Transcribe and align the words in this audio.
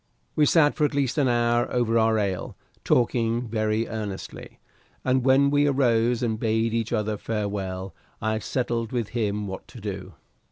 We 0.35 0.47
sat 0.47 0.73
for 0.73 0.83
at 0.83 0.95
least 0.95 1.19
an 1.19 1.27
hour 1.27 1.71
over 1.71 1.95
our 1.99 2.17
ale, 2.17 2.57
talking 2.83 3.47
very 3.47 3.87
earnestly, 3.87 4.59
and 5.05 5.23
when 5.23 5.51
we 5.51 5.67
arose 5.67 6.23
and 6.23 6.39
bade 6.39 6.73
each 6.73 6.91
other 6.91 7.17
farewell 7.17 7.93
I 8.19 8.31
had 8.33 8.41
settled 8.43 8.91
with 8.91 9.09
him 9.09 9.45
what 9.45 9.67
to 9.67 9.79
do. 9.79 10.13